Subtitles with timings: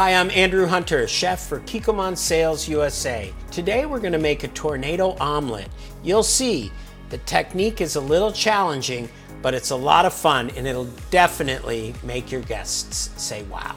[0.00, 3.30] Hi, I'm Andrew Hunter, chef for Kikkoman Sales USA.
[3.50, 5.68] Today we're going to make a tornado omelet.
[6.02, 6.72] You'll see
[7.10, 9.10] the technique is a little challenging,
[9.42, 13.76] but it's a lot of fun and it'll definitely make your guests say wow.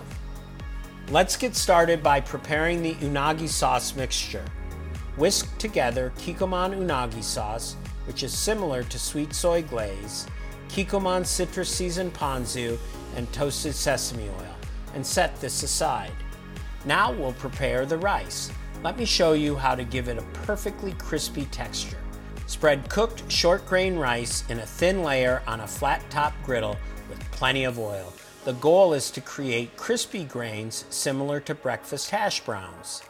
[1.09, 4.45] Let's get started by preparing the unagi sauce mixture.
[5.17, 7.75] Whisk together Kikkoman unagi sauce,
[8.07, 10.25] which is similar to sweet soy glaze,
[10.69, 12.77] Kikkoman citrus seasoned ponzu,
[13.17, 14.53] and toasted sesame oil
[14.93, 16.11] and set this aside.
[16.85, 18.51] Now we'll prepare the rice.
[18.83, 21.97] Let me show you how to give it a perfectly crispy texture.
[22.47, 26.77] Spread cooked short grain rice in a thin layer on a flat top griddle
[27.09, 28.13] with plenty of oil.
[28.43, 33.01] The goal is to create crispy grains similar to breakfast hash browns.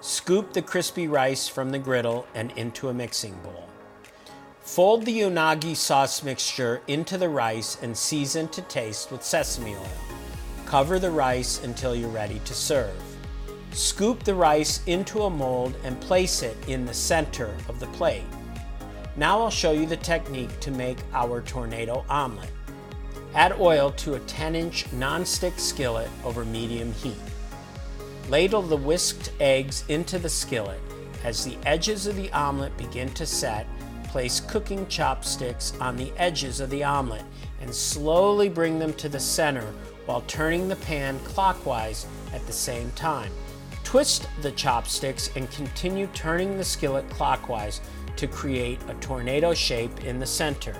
[0.00, 3.68] Scoop the crispy rice from the griddle and into a mixing bowl.
[4.60, 10.21] Fold the unagi sauce mixture into the rice and season to taste with sesame oil.
[10.72, 12.96] Cover the rice until you're ready to serve.
[13.72, 18.24] Scoop the rice into a mold and place it in the center of the plate.
[19.14, 22.48] Now I'll show you the technique to make our tornado omelet.
[23.34, 27.20] Add oil to a 10 inch non-stick skillet over medium heat.
[28.30, 30.80] Ladle the whisked eggs into the skillet.
[31.22, 33.66] As the edges of the omelet begin to set,
[34.04, 37.26] place cooking chopsticks on the edges of the omelet
[37.60, 39.66] and slowly bring them to the center
[40.06, 43.32] while turning the pan clockwise at the same time.
[43.84, 47.80] Twist the chopsticks and continue turning the skillet clockwise
[48.16, 50.74] to create a tornado shape in the center.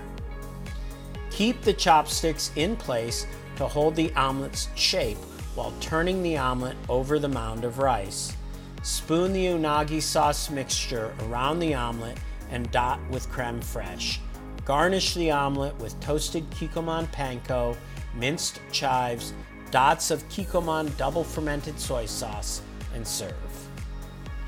[1.31, 5.19] Keep the chopsticks in place to hold the omelet's shape
[5.55, 8.37] while turning the omelet over the mound of rice.
[8.83, 12.19] Spoon the unagi sauce mixture around the omelet
[12.51, 14.19] and dot with creme fraiche.
[14.65, 17.77] Garnish the omelet with toasted Kikkoman panko
[18.15, 19.33] minced chives,
[19.71, 22.63] dots of Kikkoman double fermented soy sauce,
[22.95, 23.33] and serve.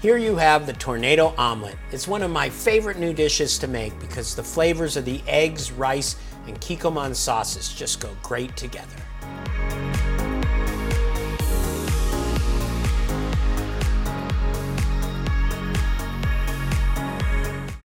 [0.01, 1.77] Here you have the tornado omelet.
[1.91, 5.73] It's one of my favorite new dishes to make because the flavors of the eggs,
[5.73, 6.17] rice,
[6.47, 8.97] and Kikkoman sauces just go great together.